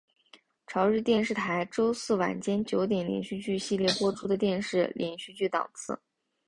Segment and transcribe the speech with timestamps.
[0.65, 5.99] 朝日电视台周四晚间九点连续剧系列播出的电视连续剧档次。